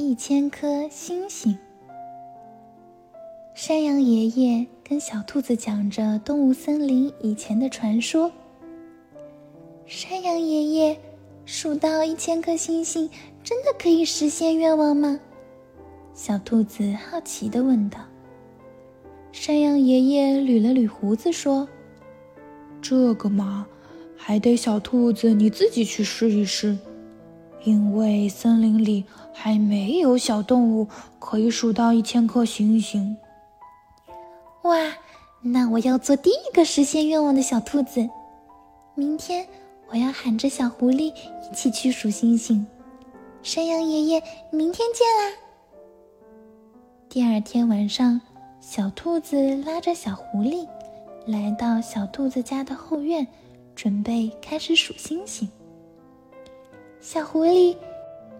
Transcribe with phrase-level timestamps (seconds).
[0.00, 1.58] 一千颗星星。
[3.52, 8.32] 山羊爷爷跟小兔子讲着动物森林以前的传说。
[9.84, 10.96] 山羊爷爷，
[11.44, 13.10] 数到一千颗星星，
[13.44, 15.20] 真的可以实现愿望吗？
[16.14, 17.98] 小兔子好奇的问道。
[19.32, 21.68] 山羊爷爷捋了捋胡子说
[22.80, 23.66] ：“这个嘛，
[24.16, 26.78] 还得小兔子你自己去试一试，
[27.64, 30.86] 因为森林里还没有小动物
[31.18, 33.16] 可以数到一千颗星星。”
[34.62, 34.76] 哇，
[35.42, 38.08] 那我要做第一个实现愿望的小兔子。
[38.94, 39.46] 明天
[39.88, 41.12] 我要喊着小狐狸
[41.50, 42.66] 一起去数星星。
[43.42, 45.36] 山羊爷爷，明天见啦！
[47.08, 48.20] 第二天晚上，
[48.60, 50.68] 小兔子拉着小狐狸
[51.26, 53.26] 来到小兔子家的后院，
[53.74, 55.48] 准备开始数星星。
[57.00, 57.74] 小狐狸，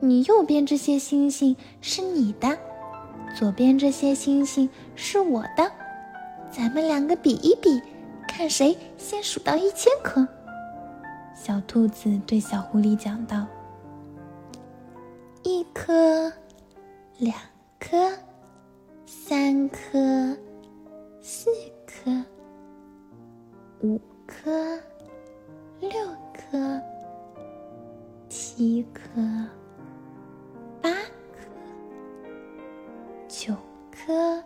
[0.00, 2.58] 你右边这些星星是你的，
[3.34, 5.72] 左边这些星星是我的。
[6.50, 7.80] 咱们两个比一比，
[8.28, 10.28] 看谁先数到一千颗。
[11.34, 13.46] 小兔子对小狐狸讲道
[15.42, 16.30] ：“一颗，
[17.16, 17.34] 两
[17.78, 18.12] 颗，
[19.06, 20.36] 三颗，
[21.22, 21.50] 四
[21.86, 22.10] 颗，
[23.80, 24.78] 五颗，
[33.40, 33.54] 九
[33.90, 34.38] 颗。”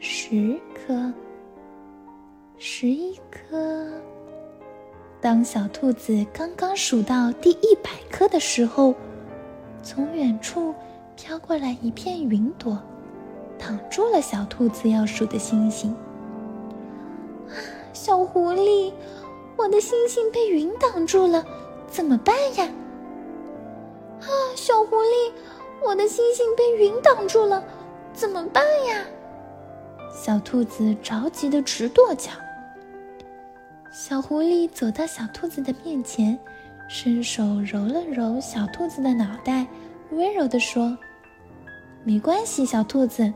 [0.00, 1.12] 十颗，
[2.58, 3.88] 十一颗。
[5.20, 8.92] 当小兔子刚刚数到第一百颗的时候，
[9.84, 10.74] 从远处
[11.14, 12.76] 飘过来一片云朵，
[13.56, 15.92] 挡住了小兔子要数的星星。
[17.48, 17.54] 啊，
[17.92, 18.92] 小狐狸，
[19.56, 21.46] 我的星星被云挡住了，
[21.86, 22.64] 怎么办呀？
[24.22, 25.30] 啊，小狐狸，
[25.86, 27.62] 我的星星被云挡住了，
[28.22, 29.04] 怎么办呀？
[30.14, 32.30] 小兔子着急的直跺脚。
[33.90, 36.38] 小狐狸走到小兔子的面前，
[36.88, 39.66] 伸手揉了揉小兔子的脑袋，
[40.12, 40.96] 温柔的说
[42.06, 43.34] ：“没关系，小兔子，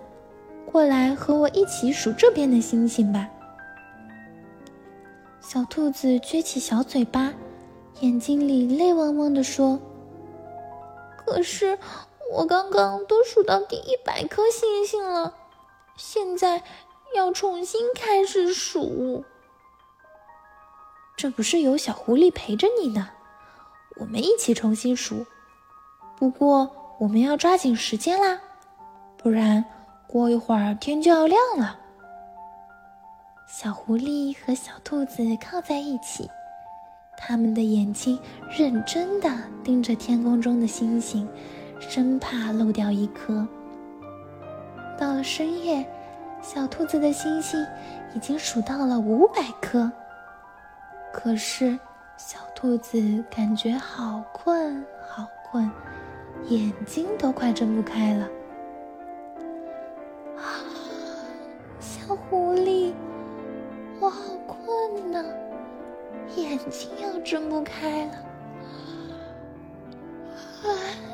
[0.65, 3.28] 过来和我一起数这边的星星吧。”
[5.43, 7.34] 小兔子撅起小嘴巴，
[8.03, 9.81] 眼睛里泪汪汪的说
[11.27, 11.77] ：“可是
[12.32, 15.34] 我刚刚都数到第一百颗星星了。”
[15.97, 16.62] 现在
[17.14, 19.25] 要重新开始数，
[21.16, 23.09] 这不是有小狐狸陪着你呢？
[24.00, 25.25] 我们一起重新数。
[26.19, 28.41] 不过我们要抓紧时间啦，
[29.16, 29.65] 不然
[30.06, 31.78] 过一会儿天就要亮了。
[33.48, 36.28] 小狐狸和小兔子靠在一起，
[37.16, 38.20] 他们的眼睛
[38.50, 39.31] 认真的
[39.65, 41.26] 盯着天空中的星星，
[41.78, 43.47] 生怕漏掉一颗。
[44.98, 45.87] 到了深夜，
[46.42, 47.64] 小兔子的星星
[48.14, 49.91] 已经数到了五百颗。
[51.12, 51.78] 可是，
[52.16, 55.70] 小兔子感觉好困，好困，
[56.48, 58.25] 眼睛都快睁不开了。
[60.36, 60.65] 啊，
[61.81, 62.92] 小狐狸，
[64.00, 65.25] 我好困呐，
[66.36, 68.12] 眼睛要睁不开了。
[70.62, 71.06] 啊。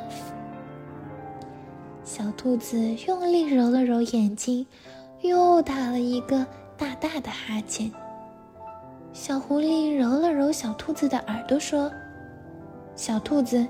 [2.15, 2.77] 小兔子
[3.09, 4.67] 用力揉了揉眼睛，
[5.23, 6.47] 又打了一个
[6.77, 7.91] 大大的哈欠。
[9.15, 11.91] 小狐狸揉了揉小兔子的耳朵，说
[12.95, 13.67] ：“小兔子，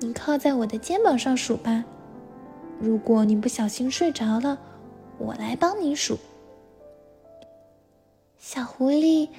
[0.00, 1.82] 你靠在我的肩膀上数吧。
[2.78, 4.58] 如果你不小心睡着了，
[5.16, 6.18] 我来帮你数。”
[8.36, 9.30] 小狐狸，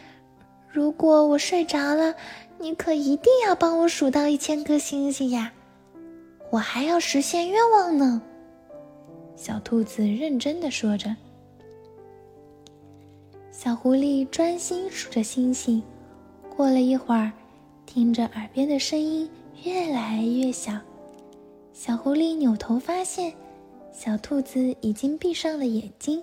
[0.71, 2.15] 如果我睡着了，
[2.57, 5.53] 你可一定要帮我数到一千颗星星呀！
[6.49, 8.19] 我还要实现愿望呢。
[9.39, 11.15] 小兔子认真的说着，
[13.53, 15.81] 小狐狸专心数着星星。
[16.57, 17.31] 过了一会儿，
[17.85, 19.29] 听着耳边的声音
[19.63, 20.77] 越来越小，
[21.71, 23.33] 小狐狸扭头发现，
[23.93, 26.21] 小兔子已经闭上了眼睛。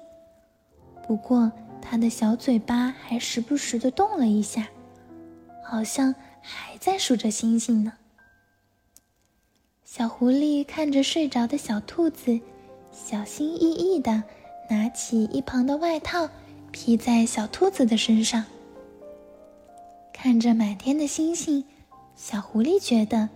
[1.08, 4.68] 不过，它的小嘴巴还时不时的动了一下，
[5.64, 7.94] 好像还在数着星星呢。
[9.86, 12.38] 小狐狸看着睡着的小兔子。
[12.96, 14.22] 小心翼翼的
[14.70, 16.28] 拿起一旁的外套，
[16.72, 18.43] 披在小兔子的身上。
[20.14, 21.62] 看着满天的星星，
[22.16, 23.28] 小狐狸觉得，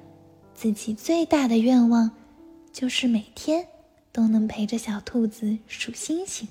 [0.54, 2.10] 自己最大的愿望，
[2.72, 3.68] 就是每天
[4.10, 6.48] 都能陪着小兔子数星星。